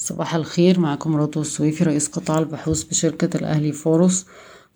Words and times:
صباح 0.00 0.34
الخير 0.34 0.80
معكم 0.80 1.16
رضوى 1.16 1.40
السويفي 1.42 1.84
رئيس 1.84 2.08
قطاع 2.08 2.38
البحوث 2.38 2.82
بشركة 2.82 3.36
الأهلي 3.36 3.72
فاروس 3.72 4.26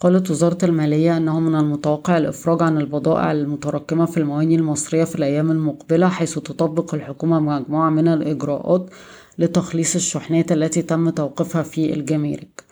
قالت 0.00 0.30
وزارة 0.30 0.58
المالية 0.64 1.16
أنه 1.16 1.40
من 1.40 1.54
المتوقع 1.54 2.18
الإفراج 2.18 2.62
عن 2.62 2.78
البضائع 2.78 3.32
المتراكمة 3.32 4.04
في 4.06 4.16
المواني 4.16 4.54
المصرية 4.54 5.04
في 5.04 5.14
الأيام 5.14 5.50
المقبلة 5.50 6.08
حيث 6.08 6.34
تطبق 6.34 6.94
الحكومة 6.94 7.40
مجموعة 7.40 7.90
من 7.90 8.08
الإجراءات 8.08 8.90
لتخليص 9.38 9.94
الشحنات 9.94 10.52
التي 10.52 10.82
تم 10.82 11.10
توقيفها 11.10 11.62
في 11.62 11.94
الجمارك. 11.94 12.64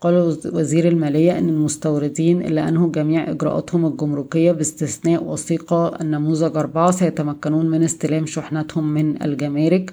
قال 0.00 0.38
وزير 0.52 0.88
المالية 0.88 1.38
أن 1.38 1.48
المستوردين 1.48 2.42
اللي 2.42 2.68
أنهوا 2.68 2.92
جميع 2.92 3.30
إجراءاتهم 3.30 3.86
الجمركية 3.86 4.52
باستثناء 4.52 5.24
وثيقة 5.24 5.96
النموذج 6.00 6.56
أربعة 6.56 6.90
سيتمكنون 6.90 7.70
من 7.70 7.82
استلام 7.82 8.26
شحناتهم 8.26 8.94
من 8.94 9.22
الجمارك. 9.22 9.92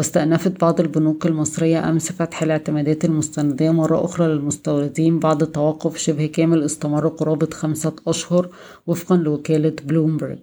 واستأنفت 0.00 0.60
بعض 0.60 0.80
البنوك 0.80 1.26
المصرية 1.26 1.88
أمس 1.88 2.12
فتح 2.12 2.42
الاعتمادات 2.42 3.04
المستندية 3.04 3.70
مرة 3.70 4.04
أخرى 4.04 4.26
للمستوردين 4.26 5.18
بعد 5.18 5.46
توقف 5.46 5.96
شبه 5.96 6.26
كامل 6.26 6.62
استمر 6.62 7.08
قرابة 7.08 7.48
خمسة 7.52 7.92
أشهر 8.06 8.48
وفقا 8.86 9.16
لوكالة 9.16 9.72
بلومبرج. 9.84 10.38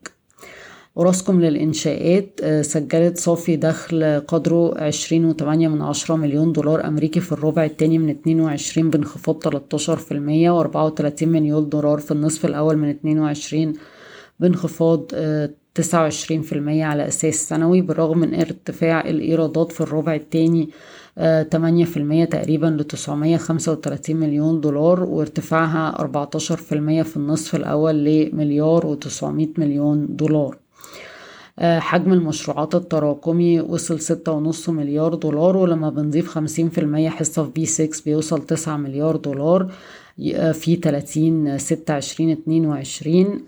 وراسكم 0.95 1.41
للإنشاءات 1.41 2.39
سجلت 2.61 3.17
صافي 3.17 3.55
دخل 3.55 4.21
قدره 4.27 4.81
عشرين 4.83 5.25
وتمانية 5.25 5.67
من 5.67 5.81
عشرة 5.81 6.15
مليون 6.15 6.51
دولار 6.51 6.87
أمريكي 6.87 7.19
في 7.19 7.31
الربع 7.31 7.65
التاني 7.65 7.97
من 7.97 8.09
اتنين 8.09 8.41
وعشرين 8.41 8.89
بانخفاض 8.89 9.35
تلاتاشر 9.35 9.95
في 9.95 10.11
المية 10.11 10.51
وأربعة 10.51 10.85
وتلاتين 10.85 11.29
مليون 11.29 11.69
دولار 11.69 11.97
في 11.99 12.11
النصف 12.11 12.45
الأول 12.45 12.77
من 12.77 12.89
اتنين 12.89 13.19
وعشرين 13.19 13.73
بانخفاض 14.39 15.01
تسعة 15.77 16.01
وعشرين 16.01 16.41
في 16.41 16.53
المية 16.53 16.85
على 16.85 17.07
أساس 17.07 17.49
سنوي 17.49 17.81
بالرغم 17.81 18.17
من 18.17 18.33
ارتفاع 18.33 19.01
الإيرادات 19.01 19.71
في 19.71 19.81
الربع 19.81 20.15
تمانية 21.51 21.85
في 21.85 21.97
المية 21.97 22.25
تقريبا 22.25 22.69
خمسة 23.37 23.71
وتلاتين 23.71 24.17
مليون 24.17 24.61
دولار 24.61 25.03
وارتفاعها 25.03 25.99
أربعتاشر 25.99 26.57
في 26.57 26.75
المية 26.75 27.03
في 27.03 27.17
النصف 27.17 27.55
الأول 27.55 27.95
لمليار 28.05 28.85
وتسعمية 28.85 29.49
مليون 29.57 30.07
دولار. 30.09 30.57
حجم 31.61 32.13
المشروعات 32.13 32.75
التراكمي 32.75 33.61
وصل 33.61 33.99
ستة 33.99 34.31
ونص 34.31 34.69
مليار 34.69 35.13
دولار 35.15 35.57
ولما 35.57 35.89
بنضيف 35.89 36.27
خمسين 36.29 36.69
في 36.69 36.77
المية 36.81 37.09
حصة 37.09 37.43
في 37.43 37.51
بي 37.51 37.65
6 37.65 38.01
بيوصل 38.05 38.41
تسعة 38.45 38.77
مليار 38.77 39.15
دولار 39.15 39.71
في 40.53 40.75
تلاتين 40.81 41.57
ستة 41.57 41.93
عشرين 41.93 42.29
اتنين 42.29 42.65
وعشرين 42.65 43.39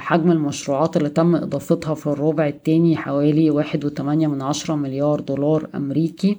حجم 0.00 0.30
المشروعات 0.32 0.96
اللي 0.96 1.08
تم 1.08 1.34
إضافتها 1.36 1.94
في 1.94 2.06
الربع 2.06 2.46
التاني 2.48 2.96
حوالي 2.96 3.50
واحد 3.50 3.84
وتمانية 3.84 4.26
من 4.26 4.42
عشرة 4.42 4.74
مليار 4.74 5.20
دولار 5.20 5.68
أمريكي. 5.74 6.38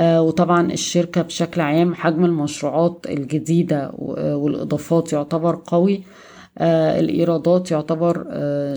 وطبعا 0.00 0.72
الشركة 0.72 1.22
بشكل 1.22 1.60
عام 1.60 1.94
حجم 1.94 2.24
المشروعات 2.24 3.06
الجديدة 3.08 3.90
والإضافات 3.98 5.12
يعتبر 5.12 5.58
قوي. 5.66 6.02
الإيرادات 6.60 7.70
يعتبر 7.70 8.26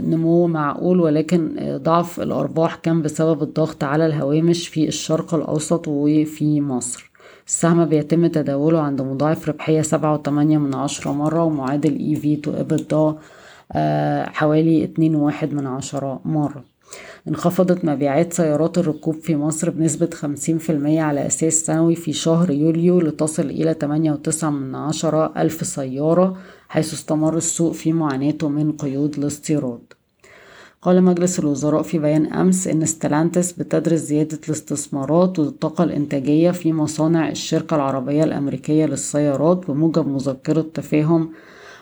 نمو 0.01 0.47
معقول 0.47 0.99
ولكن 0.99 1.55
ضعف 1.83 2.19
الأرباح 2.19 2.75
كان 2.75 3.01
بسبب 3.01 3.43
الضغط 3.43 3.83
على 3.83 4.05
الهوامش 4.05 4.67
في 4.67 4.87
الشرق 4.87 5.33
الأوسط 5.33 5.87
وفي 5.87 6.61
مصر. 6.61 7.11
السهم 7.47 7.85
بيتم 7.85 8.27
تداوله 8.27 8.81
عند 8.81 9.01
مضاعف 9.01 9.49
ربحية 9.49 9.81
سبعة 9.81 10.13
وتمانية 10.13 10.57
من 10.57 10.75
عشرة 10.75 11.11
مرة 11.11 11.43
ومعادل 11.43 12.15
في 12.15 12.35
تو 12.35 12.51
EBITDA 12.51 13.15
حوالي 14.29 14.83
اتنين 14.83 15.15
وواحد 15.15 15.53
من 15.53 15.67
عشرة 15.67 16.19
مرة. 16.25 16.74
انخفضت 17.27 17.85
مبيعات 17.85 18.33
سيارات 18.33 18.77
الركوب 18.77 19.15
في 19.15 19.35
مصر 19.35 19.69
بنسبة 19.69 20.09
خمسين 20.13 20.57
في 20.57 20.71
المية 20.71 21.01
على 21.01 21.27
أساس 21.27 21.53
سنوي 21.53 21.95
في 21.95 22.13
شهر 22.13 22.51
يوليو 22.51 22.99
لتصل 22.99 23.45
إلى 23.45 23.73
تمانية 23.73 24.11
وتسعة 24.11 24.49
من 24.49 24.75
عشرة 24.75 25.33
ألف 25.37 25.67
سيارة 25.67 26.37
حيث 26.69 26.93
استمر 26.93 27.37
السوق 27.37 27.71
في 27.71 27.93
معاناته 27.93 28.49
من 28.49 28.71
قيود 28.71 29.17
الاستيراد. 29.17 29.81
قال 30.81 31.03
مجلس 31.03 31.39
الوزراء 31.39 31.81
في 31.81 31.99
بيان 31.99 32.25
أمس 32.25 32.67
إن 32.67 32.85
ستلانتس 32.85 33.51
بتدرس 33.51 33.99
زيادة 33.99 34.39
الاستثمارات 34.47 35.39
والطاقة 35.39 35.83
الإنتاجية 35.83 36.51
في 36.51 36.73
مصانع 36.73 37.29
الشركة 37.29 37.75
العربية 37.75 38.23
الأمريكية 38.23 38.85
للسيارات 38.85 39.67
بموجب 39.67 40.07
مذكرة 40.07 40.65
تفاهم 40.73 41.31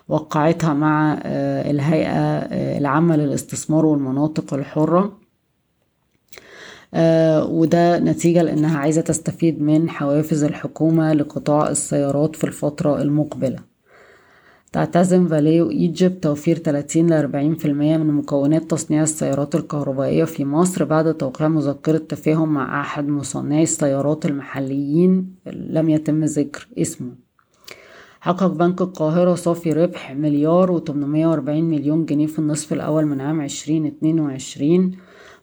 وقعتها 0.07 0.73
مع 0.73 1.19
الهيئة 1.25 2.39
العامة 2.77 3.15
للاستثمار 3.15 3.85
والمناطق 3.85 4.53
الحرة. 4.53 5.17
وده 7.49 7.99
نتيجة 7.99 8.41
لأنها 8.41 8.77
عايزة 8.77 9.01
تستفيد 9.01 9.61
من 9.61 9.89
حوافز 9.89 10.43
الحكومة 10.43 11.13
لقطاع 11.13 11.69
السيارات 11.69 12.35
في 12.35 12.43
الفترة 12.43 13.01
المقبلة. 13.01 13.59
تعتزم 14.71 15.27
فاليو 15.27 15.69
إيجيبت 15.69 16.23
توفير 16.23 16.57
30 16.57 17.07
ل 17.07 17.13
40% 17.13 17.65
من 17.65 18.13
مكونات 18.13 18.71
تصنيع 18.71 19.03
السيارات 19.03 19.55
الكهربائية 19.55 20.23
في 20.23 20.45
مصر 20.45 20.83
بعد 20.83 21.13
توقيع 21.13 21.47
مذكرة 21.47 21.97
تفاهم 21.97 22.53
مع 22.53 22.81
أحد 22.81 23.07
مصنعي 23.07 23.63
السيارات 23.63 24.25
المحليين 24.25 25.35
لم 25.45 25.89
يتم 25.89 26.23
ذكر 26.23 26.67
اسمه. 26.77 27.11
حقق 28.23 28.47
بنك 28.47 28.81
القاهرة 28.81 29.35
صافي 29.35 29.71
ربح 29.71 30.11
مليار 30.11 30.71
وتمنمية 30.71 31.27
وأربعين 31.27 31.65
مليون 31.65 32.05
جنيه 32.05 32.27
في 32.27 32.39
النصف 32.39 32.73
الأول 32.73 33.05
من 33.05 33.21
عام 33.21 33.41
عشرين 33.41 33.85
اتنين 33.85 34.19
وعشرين 34.19 34.97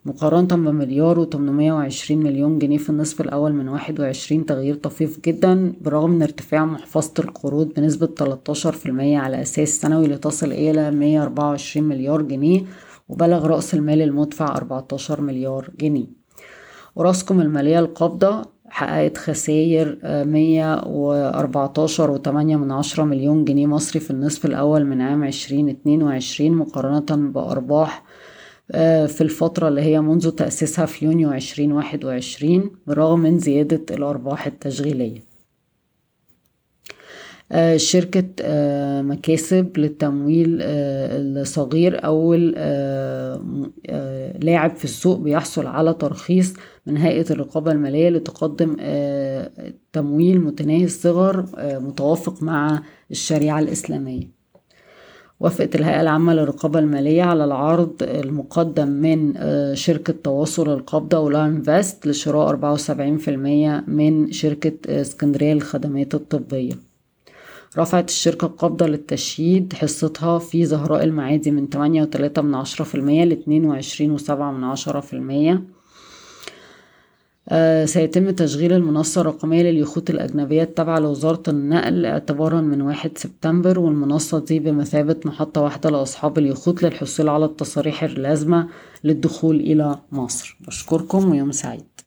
مقارنة 0.04 0.46
بمليار 0.46 1.18
وتمنمية 1.18 1.72
وعشرين 1.72 2.22
مليون 2.22 2.58
جنيه 2.58 2.78
في 2.78 2.90
النصف 2.90 3.20
الأول 3.20 3.52
من 3.52 3.68
واحد 3.68 4.00
وعشرين 4.00 4.46
تغيير 4.46 4.74
طفيف 4.74 5.20
جدا 5.20 5.72
برغم 5.80 6.10
من 6.10 6.22
ارتفاع 6.22 6.64
محفظة 6.64 7.12
القروض 7.18 7.68
بنسبة 7.76 8.06
تلاتاشر 8.06 8.72
في 8.72 8.86
المية 8.86 9.18
على 9.18 9.42
أساس 9.42 9.68
سنوي 9.80 10.06
لتصل 10.06 10.52
إلى 10.52 10.90
مية 10.90 11.22
أربعة 11.22 11.48
وعشرين 11.48 11.84
مليار 11.84 12.22
جنيه 12.22 12.64
وبلغ 13.08 13.46
رأس 13.46 13.74
المال 13.74 14.02
المدفع 14.02 14.56
أربعتاشر 14.56 15.20
مليار 15.20 15.70
جنيه. 15.80 16.06
ورأسكم 16.96 17.40
المالية 17.40 17.78
القابضة 17.78 18.42
حققت 18.80 19.18
خسائر 19.18 19.98
مية 20.04 20.80
وأربعتاشر 20.86 22.10
وتمانية 22.10 22.56
من 22.56 22.70
عشرة 22.72 23.04
مليون 23.04 23.44
جنيه 23.44 23.66
مصري 23.66 24.00
في 24.00 24.10
النصف 24.10 24.46
الأول 24.46 24.84
من 24.84 25.00
عام 25.00 25.24
عشرين 25.24 25.68
اتنين 25.68 26.02
وعشرين 26.02 26.54
مقارنة 26.54 27.30
بأرباح 27.30 28.04
في 29.06 29.20
الفترة 29.20 29.68
اللي 29.68 29.80
هي 29.80 30.00
منذ 30.00 30.30
تأسيسها 30.30 30.86
في 30.86 31.04
يونيو 31.04 31.30
عشرين 31.30 31.72
واحد 31.72 32.04
وعشرين 32.04 32.70
بالرغم 32.86 33.20
من 33.20 33.38
زيادة 33.38 33.96
الأرباح 33.96 34.46
التشغيلية. 34.46 35.29
شركة 37.76 38.24
مكاسب 39.02 39.78
للتمويل 39.78 40.58
الصغير 40.60 42.04
أول 42.04 42.50
لاعب 44.44 44.76
في 44.76 44.84
السوق 44.84 45.18
بيحصل 45.18 45.66
على 45.66 45.94
ترخيص 45.94 46.54
من 46.86 46.96
هيئة 46.96 47.30
الرقابة 47.30 47.72
المالية 47.72 48.08
لتقدم 48.08 48.76
تمويل 49.92 50.40
متناهي 50.40 50.84
الصغر 50.84 51.46
متوافق 51.58 52.42
مع 52.42 52.82
الشريعة 53.10 53.58
الإسلامية. 53.60 54.40
وافقت 55.40 55.74
الهيئة 55.76 56.00
العامة 56.00 56.34
للرقابة 56.34 56.78
المالية 56.78 57.22
على 57.22 57.44
العرض 57.44 57.92
المقدم 58.02 58.88
من 58.88 59.34
شركة 59.74 60.14
تواصل 60.24 60.72
القبضة 60.72 61.18
ولا 61.18 61.46
انفست 61.46 62.06
لشراء 62.06 62.48
أربعة 62.48 62.72
وسبعين 62.72 63.18
في 63.18 63.30
المية 63.30 63.84
من 63.88 64.32
شركة 64.32 65.00
اسكندرية 65.00 65.54
للخدمات 65.54 66.14
الطبية. 66.14 66.89
رفعت 67.78 68.08
الشركة 68.08 68.44
القابضة 68.44 68.86
للتشييد 68.86 69.72
حصتها 69.72 70.38
في 70.38 70.64
زهراء 70.66 71.04
المعادي 71.04 71.50
من 71.50 71.70
تمانية 71.70 72.02
وتلاتة 72.02 72.42
من 72.42 72.54
عشرة 72.54 72.84
في 72.84 72.94
المية 72.94 73.24
لاتنين 73.24 73.64
وعشرين 73.64 74.10
وسبعة 74.10 74.52
من 74.52 74.64
عشرة 74.64 75.00
في 75.00 75.12
المية. 75.12 75.62
سيتم 77.84 78.30
تشغيل 78.30 78.72
المنصة 78.72 79.20
الرقمية 79.20 79.62
لليخوت 79.62 80.10
الأجنبية 80.10 80.62
التابعة 80.62 80.98
لوزارة 80.98 81.42
النقل 81.48 82.06
اعتبارا 82.06 82.60
من 82.60 82.80
واحد 82.82 83.18
سبتمبر 83.18 83.78
والمنصة 83.78 84.38
دي 84.38 84.58
بمثابة 84.58 85.16
محطة 85.24 85.60
واحدة 85.60 85.90
لأصحاب 85.90 86.38
اليخوت 86.38 86.82
للحصول 86.82 87.28
على 87.28 87.44
التصاريح 87.44 88.02
اللازمة 88.02 88.68
للدخول 89.04 89.56
إلى 89.56 89.98
مصر. 90.12 90.56
بشكركم 90.66 91.30
ويوم 91.30 91.52
سعيد. 91.52 91.84